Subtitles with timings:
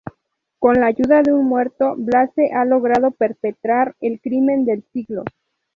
[0.57, 5.23] Con la ayuda de un muerto, Blaze ha logrado perpetrar el crimen del siglo.